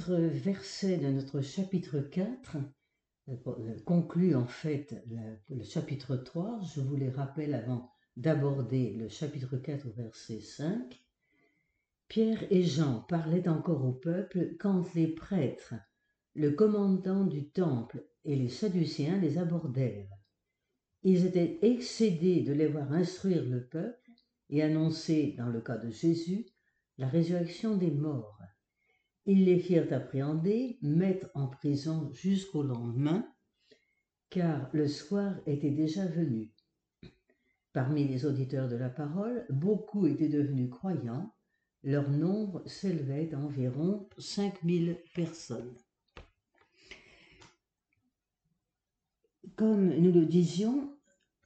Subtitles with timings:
[0.00, 2.56] Versets de notre chapitre 4
[3.28, 5.04] euh, euh, concluent en fait
[5.50, 6.60] le chapitre 3.
[6.74, 10.98] Je vous les rappelle avant d'aborder le chapitre 4 verset 5.
[12.08, 15.74] Pierre et Jean parlaient encore au peuple quand les prêtres,
[16.34, 20.08] le commandant du temple et les Sadducéens les abordèrent.
[21.02, 24.10] Ils étaient excédés de les voir instruire le peuple
[24.48, 26.46] et annoncer, dans le cas de Jésus,
[26.96, 28.38] la résurrection des morts.
[29.24, 33.24] Ils les firent appréhender, mettre en prison jusqu'au lendemain,
[34.30, 36.52] car le soir était déjà venu.
[37.72, 41.32] Parmi les auditeurs de la parole, beaucoup étaient devenus croyants.
[41.84, 45.74] Leur nombre s'élevait à environ 5000 personnes.
[49.56, 50.96] Comme nous le disions,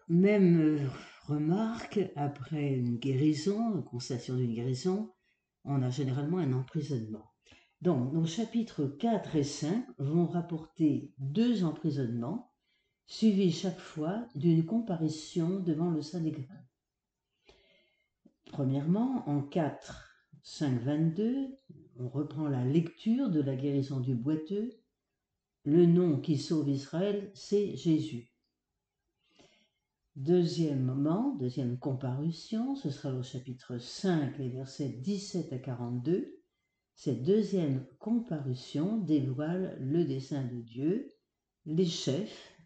[0.09, 0.89] même
[1.27, 5.13] remarque, après une guérison, une constatation d'une guérison,
[5.65, 7.36] on a généralement un emprisonnement.
[7.83, 12.53] Donc, nos chapitres 4 et 5 vont rapporter deux emprisonnements,
[13.07, 16.65] suivis chaque fois d'une comparution devant le Sanhédrin.
[18.47, 21.59] Premièrement, en 4, 5, 22,
[21.99, 24.71] on reprend la lecture de la guérison du boiteux.
[25.65, 28.33] Le nom qui sauve Israël, c'est Jésus.
[30.15, 36.36] Deuxième moment, deuxième comparution, ce sera au chapitre 5, les versets 17 à 42.
[36.99, 41.13] Cette deuxième comparution dévoile le dessein de Dieu.
[41.67, 42.57] Les chefs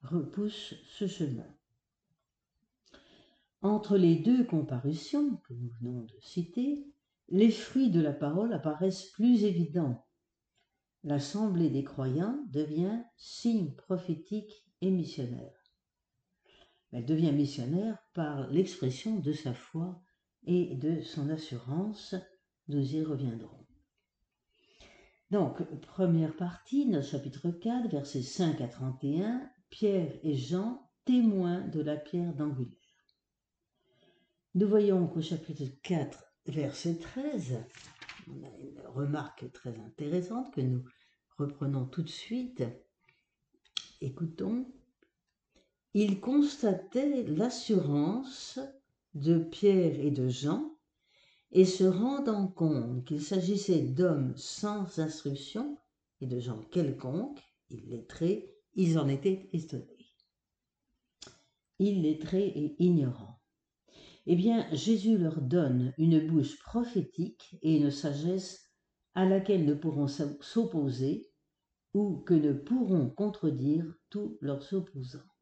[0.00, 1.46] repoussent ce chemin.
[3.60, 6.86] Entre les deux comparutions que nous venons de citer,
[7.28, 10.06] les fruits de la parole apparaissent plus évidents.
[11.04, 15.52] L'assemblée des croyants devient signe prophétique et missionnaire.
[16.92, 20.02] Elle devient missionnaire par l'expression de sa foi
[20.44, 22.14] et de son assurance.
[22.68, 23.65] Nous y reviendrons.
[25.30, 31.80] Donc, première partie, notre chapitre 4, versets 5 à 31, Pierre et Jean, témoins de
[31.80, 32.76] la pierre d'angulaire.
[34.54, 37.64] Nous voyons qu'au chapitre 4, verset 13,
[38.28, 40.84] on a une remarque très intéressante que nous
[41.38, 42.62] reprenons tout de suite.
[44.00, 44.66] Écoutons
[45.98, 48.60] il constatait l'assurance
[49.14, 50.75] de Pierre et de Jean,
[51.52, 55.78] et se rendant compte qu'il s'agissait d'hommes sans instruction
[56.20, 60.14] et de gens quelconques, illettrés, ils en étaient étonnés.
[61.78, 63.40] Illettrés et ignorants.
[64.26, 68.72] Eh bien, Jésus leur donne une bouche prophétique et une sagesse
[69.14, 71.30] à laquelle ne pourront s'opposer
[71.94, 75.35] ou que ne pourront contredire tous leurs opposants.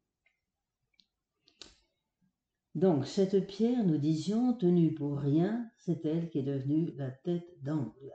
[2.75, 7.47] Donc cette pierre, nous disions, tenue pour rien, c'est elle qui est devenue la tête
[7.63, 8.11] d'angle.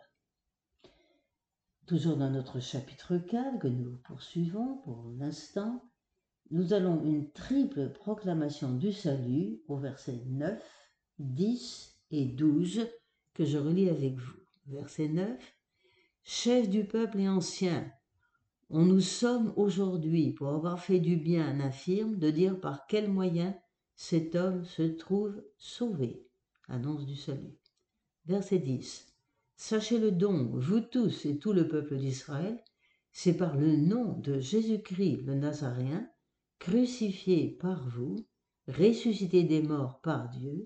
[1.86, 5.82] Toujours dans notre chapitre 4 que nous poursuivons pour l'instant,
[6.50, 10.62] nous allons une triple proclamation du salut au verset 9,
[11.18, 12.86] 10 et 12
[13.32, 14.40] que je relis avec vous.
[14.66, 15.40] Verset 9.
[16.22, 17.90] Chef du peuple et ancien,
[18.68, 23.56] on nous sommes aujourd'hui, pour avoir fait du bien infirme, de dire par quel moyen
[24.02, 26.26] cet homme se trouve sauvé.
[26.68, 27.58] Annonce du salut.
[28.24, 29.14] Verset 10.
[29.56, 32.64] Sachez-le donc, vous tous et tout le peuple d'Israël,
[33.12, 36.10] c'est par le nom de Jésus-Christ le Nazaréen,
[36.58, 38.16] crucifié par vous,
[38.68, 40.64] ressuscité des morts par Dieu,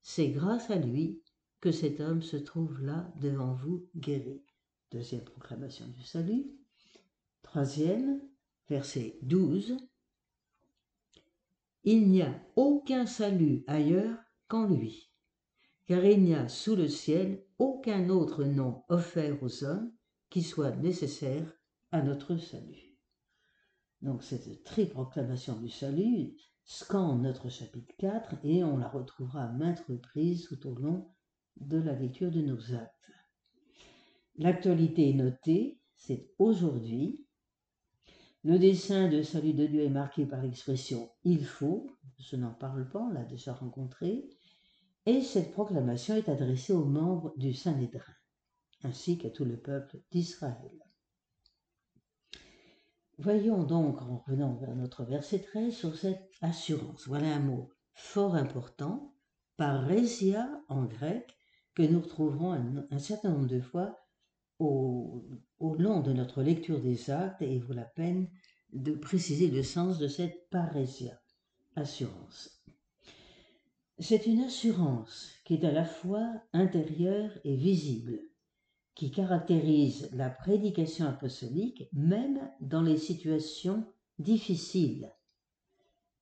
[0.00, 1.20] c'est grâce à lui
[1.60, 4.42] que cet homme se trouve là devant vous guéri.
[4.90, 6.46] Deuxième proclamation du salut.
[7.42, 8.22] Troisième,
[8.70, 9.76] verset 12.
[11.84, 14.16] Il n'y a aucun salut ailleurs
[14.48, 15.10] qu'en lui,
[15.86, 19.92] car il n'y a sous le ciel aucun autre nom offert aux hommes
[20.30, 21.52] qui soit nécessaire
[21.90, 22.96] à notre salut.
[24.00, 26.34] Donc cette triproclamation du salut
[26.64, 31.08] scande notre chapitre 4 et on la retrouvera à maintes reprises tout au long
[31.56, 33.10] de la lecture de nos actes.
[34.36, 37.26] L'actualité est notée, c'est aujourd'hui,
[38.44, 41.86] le dessin de salut de Dieu est marqué par l'expression il faut,
[42.18, 44.28] je n'en parle pas, on l'a déjà rencontré,
[45.06, 48.14] et cette proclamation est adressée aux membres du Sanhédrin,
[48.84, 50.78] ainsi qu'à tout le peuple d'Israël.
[53.18, 57.06] Voyons donc, en revenant vers notre verset 13, sur cette assurance.
[57.06, 59.14] Voilà un mot fort important,
[59.56, 61.36] parésia en grec,
[61.74, 62.52] que nous retrouverons
[62.90, 63.96] un, certain nombre de fois
[64.62, 68.28] au, long de notre lecture des actes il vaut la peine
[68.72, 71.20] de préciser le sens de cette parésia,
[71.76, 72.62] assurance.
[73.98, 78.20] C'est une assurance qui est à la fois intérieure et visible.
[78.94, 83.86] qui caractérise la prédication apostolique même dans les situations
[84.18, 85.10] difficiles,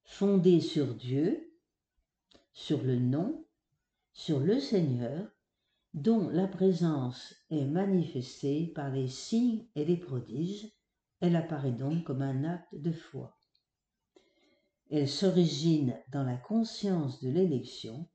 [0.04, 1.52] fondée sur Dieu,
[2.52, 3.44] sur le nom,
[4.12, 5.28] sur le Seigneur,
[5.94, 10.70] dont la présence est manifestée par les signes et les prodiges,
[11.20, 13.36] elle apparaît donc comme un acte de foi.
[14.90, 18.08] Elle s'origine dans la conscience de l'élection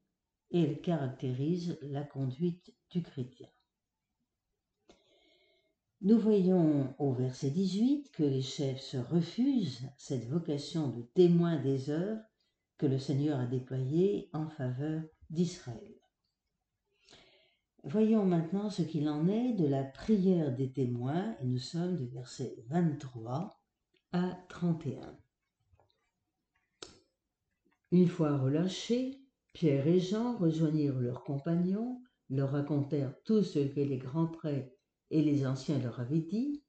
[0.51, 3.47] et elle caractérise la conduite du chrétien.
[6.01, 11.89] Nous voyons au verset 18 que les chefs se refusent cette vocation de témoin des
[11.89, 12.21] œuvres
[12.77, 15.95] que le Seigneur a déployées en faveur d'Israël.
[17.87, 22.07] Voyons maintenant ce qu'il en est de la prière des témoins et nous sommes du
[22.07, 23.61] verset 23
[24.11, 25.15] à 31.
[27.91, 29.21] Une fois relâchés,
[29.53, 32.01] Pierre et Jean rejoignirent leurs compagnons,
[32.31, 34.75] leur racontèrent tout ce que les grands prêtres
[35.11, 36.63] et les anciens leur avaient dit.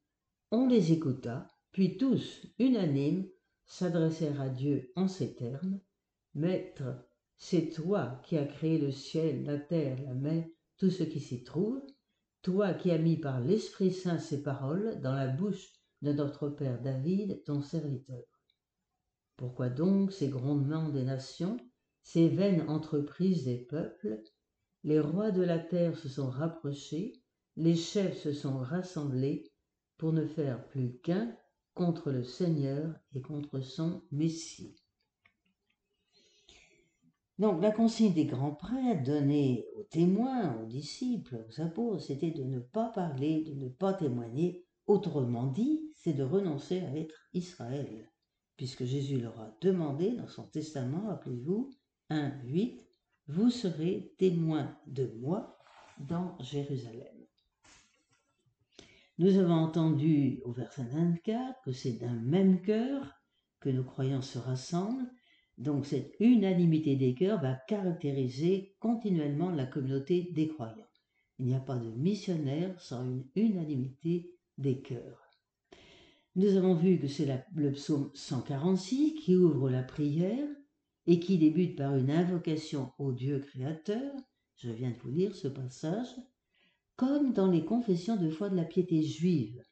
[0.51, 3.27] On les écouta, puis tous, unanimes,
[3.65, 5.81] s'adressèrent à Dieu en ces termes.
[6.35, 6.85] Maître,
[7.39, 10.45] c'est toi qui as créé le ciel, la terre, la mer,
[10.79, 11.81] tout ce qui s'y trouve,
[12.43, 16.81] toi qui as mis par l'Esprit Saint ces paroles dans la bouche de notre Père
[16.81, 18.25] David, ton serviteur.
[19.37, 21.57] Pourquoi donc ces grondements des nations,
[22.03, 24.23] ces vaines entreprises des peuples?
[24.85, 27.21] Les rois de la terre se sont rapprochés,
[27.57, 29.51] les chefs se sont rassemblés
[29.97, 31.37] pour ne faire plus qu'un
[31.75, 34.77] contre le Seigneur et contre son Messie.
[37.39, 42.45] Donc la consigne des grands prêtres donnée aux témoins, aux disciples, aux apôtres, c'était de
[42.45, 44.65] ne pas parler, de ne pas témoigner.
[44.87, 48.11] Autrement dit, c'est de renoncer à être Israël
[48.57, 51.71] puisque Jésus leur a demandé dans son testament, rappelez-vous,
[52.11, 52.81] 1, 8,
[53.29, 55.59] vous serez témoins de moi
[55.99, 57.15] dans Jérusalem.
[59.19, 63.15] Nous avons entendu au verset 24 que c'est d'un même cœur
[63.61, 65.11] que nos croyants se rassemblent,
[65.59, 70.75] donc cette unanimité des cœurs va caractériser continuellement la communauté des croyants.
[71.39, 75.27] Il n'y a pas de missionnaire sans une unanimité des cœurs.
[76.35, 80.47] Nous avons vu que c'est le psaume 146 qui ouvre la prière
[81.07, 84.13] et qui débute par une invocation au Dieu créateur.
[84.57, 86.15] Je viens de vous lire ce passage,
[86.97, 89.63] comme dans les confessions de foi de la piété juive.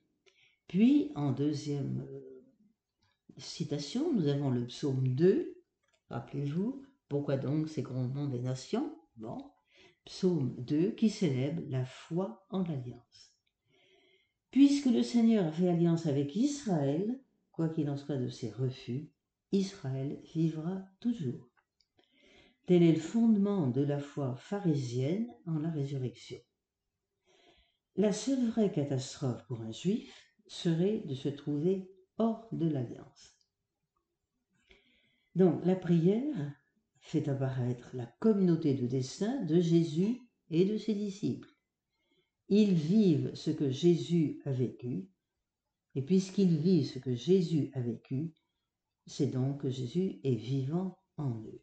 [0.69, 2.43] Puis, en deuxième euh,
[3.37, 5.54] citation, nous avons le psaume 2.
[6.15, 9.37] Rappelez-vous, pourquoi donc ces grands noms des nations Bon,
[10.05, 13.35] psaume 2 qui célèbre la foi en l'alliance.
[14.53, 17.21] Puisque le Seigneur a fait alliance avec Israël,
[17.51, 19.11] quoi qu'il en soit de ses refus,
[19.51, 21.51] Israël vivra toujours.
[22.67, 26.39] Tel est le fondement de la foi pharisienne en la résurrection.
[27.97, 33.34] La seule vraie catastrophe pour un juif serait de se trouver hors de l'alliance.
[35.35, 36.55] Donc la prière
[37.01, 40.21] fait apparaître la communauté de destin de Jésus
[40.51, 41.51] et de ses disciples.
[42.49, 45.09] Ils vivent ce que Jésus a vécu,
[45.95, 48.33] et puisqu'ils vivent ce que Jésus a vécu,
[49.07, 51.63] c'est donc que Jésus est vivant en eux.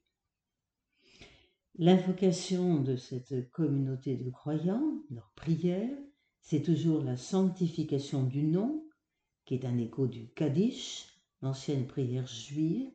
[1.76, 5.98] L'invocation de cette communauté de croyants, leur prière,
[6.42, 8.86] c'est toujours la sanctification du nom,
[9.46, 11.08] qui est un écho du Kaddish,
[11.42, 12.92] l'ancienne prière juive,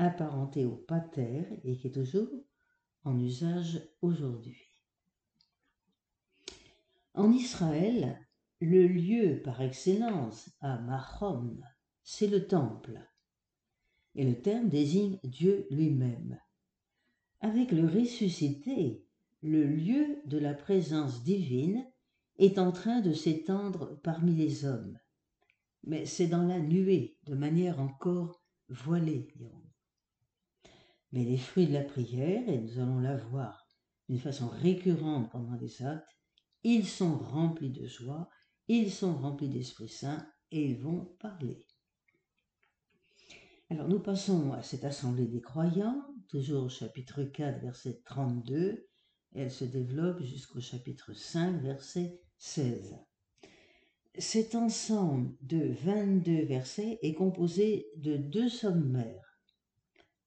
[0.00, 2.28] apparentée au pater et qui est toujours
[3.04, 4.58] en usage aujourd'hui.
[7.12, 8.18] En Israël,
[8.60, 11.62] le lieu par excellence à Mahom,
[12.02, 12.98] c'est le temple.
[14.14, 16.40] Et le terme désigne Dieu lui-même.
[17.40, 19.04] Avec le ressuscité,
[19.42, 21.86] le lieu de la présence divine
[22.38, 24.98] est en train de s'étendre parmi les hommes.
[25.84, 29.28] Mais c'est dans la nuée, de manière encore voilée,
[31.12, 33.66] Mais les fruits de la prière, et nous allons la voir
[34.08, 36.16] d'une façon récurrente pendant les actes,
[36.62, 38.28] ils sont remplis de joie,
[38.68, 41.64] ils sont remplis d'Esprit Saint et ils vont parler.
[43.70, 48.88] Alors nous passons à cette assemblée des croyants, toujours au chapitre 4, verset 32,
[49.34, 52.96] et elle se développe jusqu'au chapitre 5, verset 16.
[54.18, 59.29] Cet ensemble de 22 versets est composé de deux sommaires.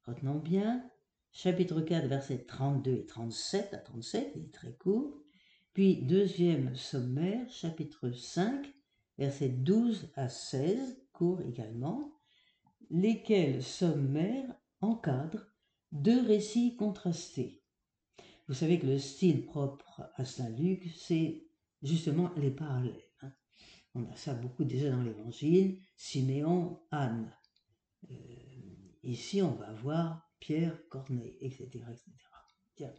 [0.05, 0.83] Retenons bien,
[1.31, 5.24] chapitre 4, verset 32 et 37 à 37, il est très court,
[5.72, 8.67] puis deuxième sommaire, chapitre 5,
[9.17, 12.19] versets 12 à 16, court également,
[12.89, 15.48] lesquels sommaires encadrent
[15.93, 17.63] deux récits contrastés.
[18.50, 21.48] Vous savez que le style propre à Saint Luc, c'est
[21.81, 23.10] justement les parallèles.
[23.22, 23.31] Hein.
[23.95, 27.33] On a ça beaucoup déjà dans l'Évangile, Siméon, Anne.
[28.12, 28.15] Euh,
[29.03, 31.69] ici, on va voir Pierre, Corneille, etc.
[31.74, 32.91] etc.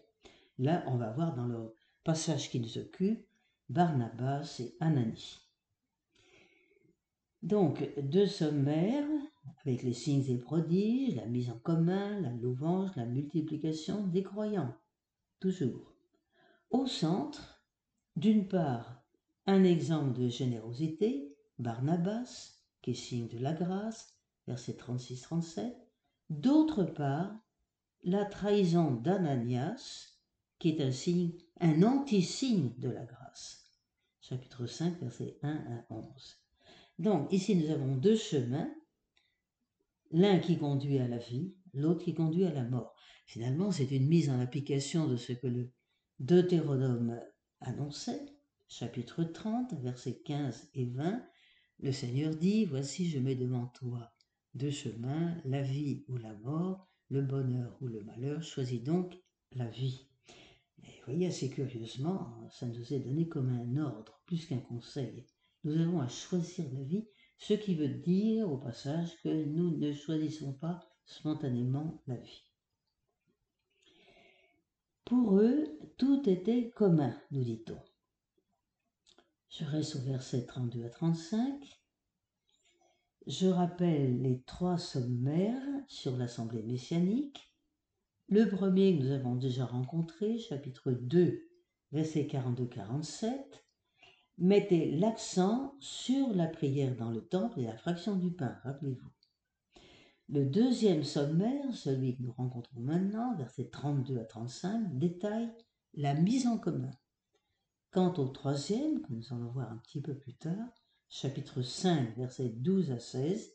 [0.58, 3.26] Là, on va voir dans le passage qui nous occupe
[3.68, 5.40] Barnabas et Anani.
[7.42, 9.08] Donc, deux sommaires
[9.64, 14.74] avec les signes et prodiges, la mise en commun, la louange, la multiplication des croyants.
[15.40, 15.94] Toujours.
[16.70, 17.62] Au centre,
[18.16, 19.04] d'une part,
[19.46, 24.14] un exemple de générosité, Barnabas, qui est signe de la grâce,
[24.46, 25.83] verset 36-37.
[26.30, 27.38] D'autre part,
[28.02, 30.14] la trahison d'Ananias,
[30.58, 33.70] qui est un signe, un anti-signe de la grâce.
[34.22, 36.04] Chapitre 5, verset 1 à 11.
[36.98, 38.72] Donc, ici, nous avons deux chemins,
[40.12, 42.96] l'un qui conduit à la vie, l'autre qui conduit à la mort.
[43.26, 45.72] Finalement, c'est une mise en application de ce que le
[46.20, 47.20] Deutéronome
[47.60, 48.24] annonçait,
[48.66, 51.22] chapitre 30, versets 15 et 20.
[51.80, 54.13] Le Seigneur dit, Voici, je mets devant toi
[54.54, 59.18] deux chemins, la vie ou la mort, le bonheur ou le malheur, choisis donc
[59.52, 60.06] la vie.
[60.78, 65.26] Vous voyez, assez curieusement, ça nous est donné comme un ordre, plus qu'un conseil.
[65.64, 67.06] Nous avons à choisir la vie,
[67.38, 72.44] ce qui veut dire au passage que nous ne choisissons pas spontanément la vie.
[75.04, 77.78] Pour eux, tout était commun, nous dit-on.
[79.50, 81.83] Je reste au verset 32 à 35.
[83.26, 87.54] Je rappelle les trois sommaires sur l'Assemblée messianique.
[88.28, 91.48] Le premier que nous avons déjà rencontré, chapitre 2,
[91.92, 93.32] verset 42-47,
[94.36, 99.10] mettait l'accent sur la prière dans le temple et la fraction du pain, rappelez-vous.
[100.28, 105.50] Le deuxième sommaire, celui que nous rencontrons maintenant, versets 32 à 35, détaille
[105.94, 106.90] la mise en commun.
[107.90, 112.48] Quant au troisième, que nous allons voir un petit peu plus tard, chapitre 5, versets
[112.48, 113.52] 12 à 16,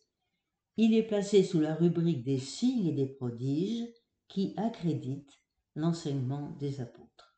[0.78, 3.88] il est placé sous la rubrique des signes et des prodiges
[4.28, 5.42] qui accréditent
[5.76, 7.38] l'enseignement des apôtres.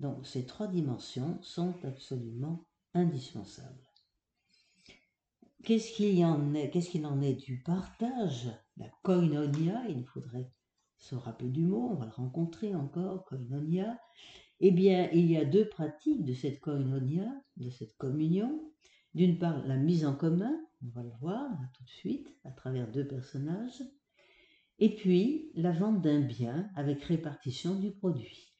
[0.00, 3.90] Donc ces trois dimensions sont absolument indispensables.
[5.64, 8.50] Qu'est-ce qu'il en est Qu'est-ce qu'il en est du partage?
[8.76, 10.52] La koinonia, il faudrait
[10.98, 13.98] se rappeler du mot, on va le rencontrer encore, koinonia.
[14.60, 18.72] Eh bien, il y a deux pratiques de cette koinonia, de cette communion.
[19.14, 22.90] D'une part, la mise en commun, on va le voir tout de suite, à travers
[22.90, 23.82] deux personnages.
[24.78, 28.54] Et puis, la vente d'un bien avec répartition du produit.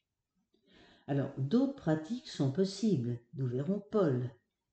[1.06, 3.20] Alors, d'autres pratiques sont possibles.
[3.34, 4.30] Nous verrons Paul,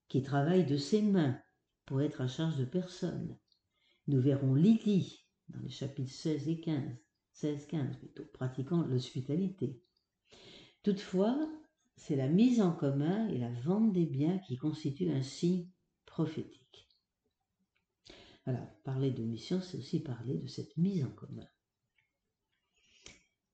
[0.07, 1.39] qui travaille de ses mains
[1.85, 3.37] pour être à charge de personne.
[4.07, 6.97] Nous verrons Lydie dans les chapitres 16 et 15,
[7.35, 9.81] 16-15 plutôt, pratiquant l'hospitalité.
[10.83, 11.37] Toutefois,
[12.01, 15.67] c'est la mise en commun et la vente des biens qui constituent un signe
[16.07, 16.89] prophétique.
[18.47, 21.47] Alors, parler de mission, c'est aussi parler de cette mise en commun.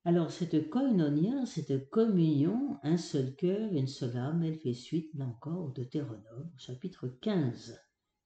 [0.06, 5.26] Alors, cette koinonia, cette communion, un seul cœur, une seule âme, elle fait suite, là
[5.26, 7.78] encore, au Deutéronome, chapitre 15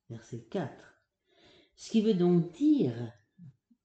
[0.09, 0.73] verset 4.
[1.75, 2.95] Ce qui veut donc dire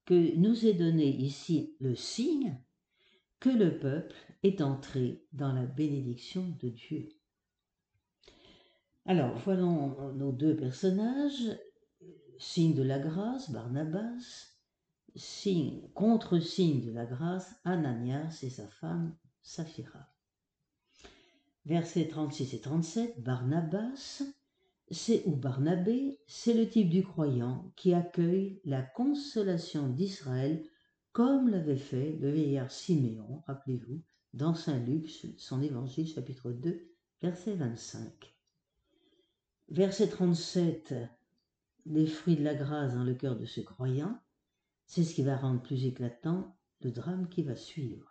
[0.04, 2.62] que nous est donné ici le signe
[3.40, 7.08] que le peuple est entré dans la bénédiction de Dieu.
[9.06, 11.58] Alors, voilà nos deux personnages,
[12.38, 14.52] signe de la grâce, Barnabas,
[15.16, 20.08] signe, contre-signe de la grâce, Ananias et sa femme, Saphira.
[21.64, 24.22] Versets 36 et 37, Barnabas,
[24.90, 30.64] c'est ou Barnabé, c'est le type du croyant qui accueille la consolation d'Israël
[31.12, 34.00] comme l'avait fait le vieillard Siméon, rappelez-vous,
[34.34, 36.88] dans Saint Luc, son évangile chapitre 2,
[37.22, 38.34] verset 25.
[39.68, 40.94] Verset 37,
[41.86, 44.18] les fruits de la grâce dans le cœur de ce croyant,
[44.86, 48.10] c'est ce qui va rendre plus éclatant le drame qui va suivre.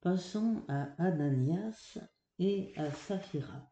[0.00, 1.98] Passons à Ananias
[2.38, 3.70] et à Saphira.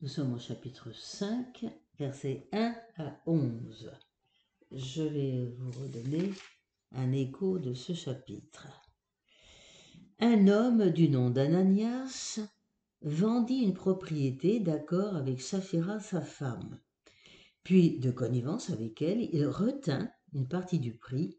[0.00, 1.66] Nous sommes au chapitre 5,
[1.98, 3.92] versets 1 à 11.
[4.72, 6.32] Je vais vous redonner
[6.92, 8.66] un écho de ce chapitre.
[10.18, 12.40] Un homme du nom d'Ananias
[13.02, 16.78] vendit une propriété d'accord avec Saphira sa femme.
[17.62, 21.38] Puis, de connivence avec elle, il retint une partie du prix,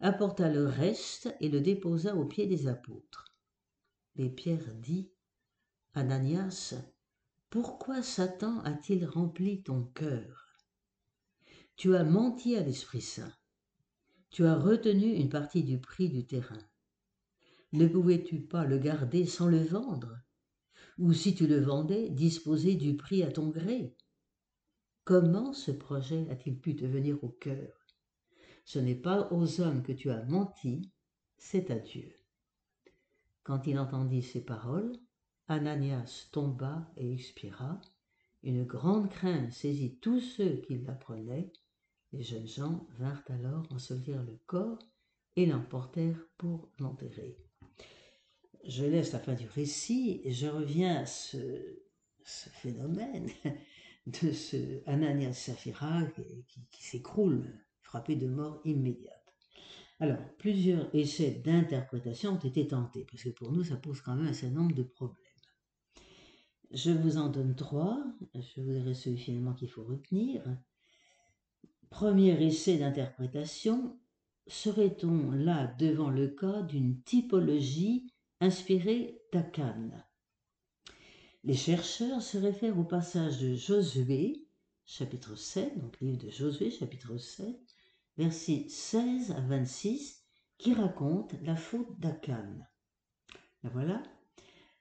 [0.00, 3.24] apporta le reste et le déposa aux pieds des apôtres.
[4.16, 5.10] Mais Pierre dit
[5.94, 6.74] Ananias,
[7.50, 10.58] pourquoi Satan a-t-il rempli ton cœur?
[11.76, 13.32] Tu as menti à l'Esprit Saint.
[14.30, 16.58] Tu as retenu une partie du prix du terrain.
[17.72, 20.18] Ne pouvais-tu pas le garder sans le vendre?
[20.98, 23.96] Ou si tu le vendais, disposer du prix à ton gré?
[25.04, 27.86] Comment ce projet a-t-il pu te venir au cœur?
[28.64, 30.92] Ce n'est pas aux hommes que tu as menti,
[31.38, 32.12] c'est à Dieu.
[33.42, 34.92] Quand il entendit ces paroles,
[35.46, 37.80] Ananias tomba et expira.
[38.42, 41.50] Une grande crainte saisit tous ceux qui l'apprenaient.
[42.12, 44.78] Les jeunes gens vinrent alors ensevelir le corps
[45.36, 47.36] et l'emportèrent pour l'enterrer.
[48.64, 51.36] Je laisse la fin du récit et je reviens à ce,
[52.22, 53.30] phénomène
[54.06, 56.02] de ce Ananias Saphira
[56.70, 57.44] qui, s'écroule,
[57.82, 59.14] frappé de mort immédiate.
[60.00, 64.28] Alors, plusieurs essais d'interprétation ont été tentés, parce que pour nous, ça pose quand même
[64.28, 65.16] un certain nombre de problèmes.
[66.70, 68.04] Je vous en donne trois.
[68.34, 70.42] Je vous dirai celui finalement qu'il faut retenir.
[71.90, 73.98] Premier essai d'interprétation,
[74.46, 79.90] serait-on là devant le cas d'une typologie inspirée d'Akan
[81.44, 84.46] Les chercheurs se réfèrent au passage de Josué,
[84.84, 87.56] chapitre 7, donc livre de Josué, chapitre 7,
[88.16, 90.24] versets 16 à 26,
[90.58, 92.58] qui raconte la faute d'Akan.
[93.62, 94.02] La voilà.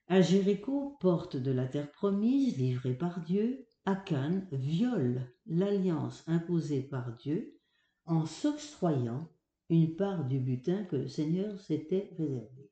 [0.08, 7.16] À Jéricho, porte de la terre promise, livrée par Dieu, Akan viole l'alliance imposée par
[7.16, 7.58] Dieu
[8.06, 9.32] en s'octroyant
[9.70, 12.70] une part du butin que le Seigneur s'était réservé.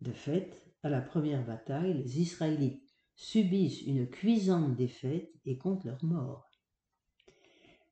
[0.00, 6.02] De fait, à la première bataille, les Israélites subissent une cuisante défaite et comptent leur
[6.02, 6.50] mort.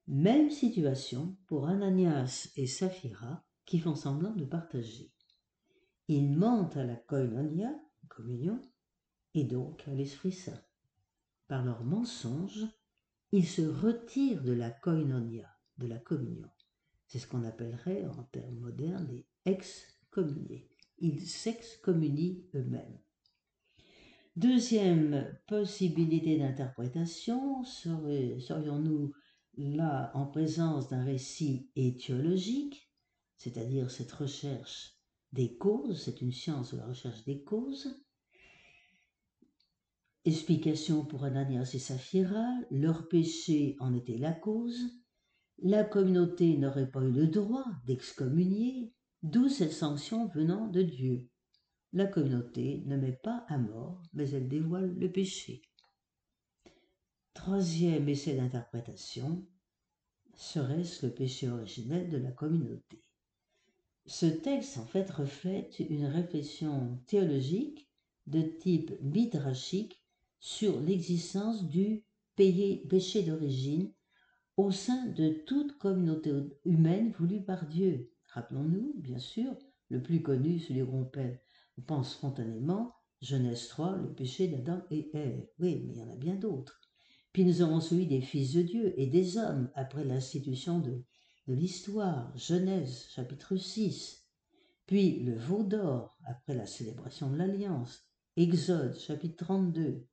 [0.06, 5.12] Même situation pour Ananias et Saphira qui font semblant de partager.
[6.08, 7.70] Ils mentent à la koinonia
[8.08, 8.62] communion,
[9.34, 10.62] et donc à l'Esprit Saint.
[11.48, 12.66] Par leurs mensonges,
[13.32, 16.50] ils se retirent de la koinonia, de la communion.
[17.06, 20.68] C'est ce qu'on appellerait en termes modernes les excommuniés.
[20.98, 22.98] Ils s'excommunient eux-mêmes.
[24.36, 29.12] Deuxième possibilité d'interprétation, serions-nous
[29.56, 32.92] là en présence d'un récit étiologique,
[33.36, 34.98] c'est-à-dire cette recherche
[35.32, 38.04] des causes, c'est une science de la recherche des causes.
[40.24, 44.78] Explication pour Ananias et Saphira, leur péché en était la cause.
[45.58, 51.28] La communauté n'aurait pas eu le droit d'excommunier, d'où cette sanction venant de Dieu.
[51.92, 55.62] La communauté ne met pas à mort, mais elle dévoile le péché.
[57.32, 59.46] Troisième essai d'interprétation,
[60.34, 63.02] serait-ce le péché originel de la communauté?
[64.04, 67.88] Ce texte, en fait, reflète une réflexion théologique
[68.26, 70.02] de type midrashique
[70.40, 72.04] sur l'existence du
[72.36, 73.92] péché d'origine
[74.56, 76.32] au sein de toute communauté
[76.64, 78.12] humaine voulue par Dieu.
[78.28, 79.56] Rappelons-nous, bien sûr,
[79.88, 81.10] le plus connu, celui qu'on
[81.78, 85.46] on pense spontanément, Genèse 3, le péché d'Adam et Ève.
[85.58, 86.80] Oui, mais il y en a bien d'autres.
[87.32, 91.04] Puis nous avons celui des fils de Dieu et des hommes après l'institution de
[91.48, 94.28] de l'histoire, Genèse chapitre 6,
[94.84, 98.02] puis le veau d'or après la célébration de l'Alliance,
[98.36, 100.06] Exode chapitre 32,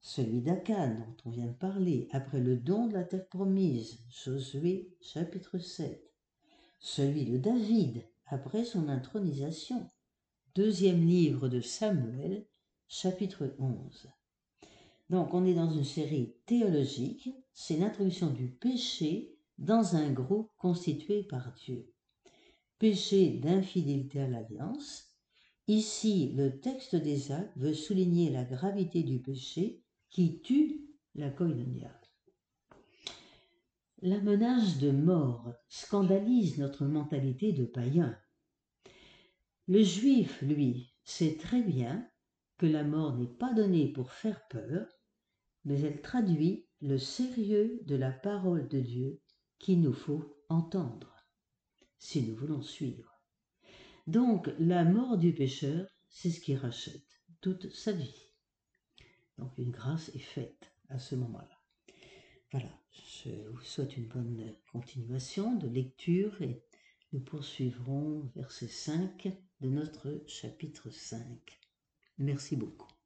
[0.00, 4.94] celui d'Akan dont on vient de parler après le don de la terre promise, Josué
[5.00, 6.02] chapitre 7,
[6.78, 9.90] celui de David après son intronisation,
[10.54, 12.46] deuxième livre de Samuel
[12.88, 14.08] chapitre 11.
[15.10, 21.24] Donc on est dans une série théologique, c'est l'introduction du péché dans un groupe constitué
[21.24, 21.92] par Dieu.
[22.78, 25.06] Péché d'infidélité à l'alliance.
[25.66, 31.94] Ici, le texte des actes veut souligner la gravité du péché qui tue la koinonia.
[34.00, 38.16] La menace de mort scandalise notre mentalité de païen.
[39.66, 42.08] Le juif, lui, sait très bien
[42.58, 44.86] que la mort n'est pas donnée pour faire peur,
[45.64, 49.20] mais elle traduit le sérieux de la parole de Dieu
[49.58, 51.26] qu'il nous faut entendre
[51.98, 53.20] si nous voulons suivre.
[54.06, 58.27] Donc la mort du pécheur, c'est ce qui rachète toute sa vie.
[59.38, 61.58] Donc une grâce est faite à ce moment-là.
[62.50, 66.62] Voilà, je vous souhaite une bonne continuation de lecture et
[67.12, 69.28] nous poursuivrons verset 5
[69.60, 71.26] de notre chapitre 5.
[72.18, 72.97] Merci beaucoup.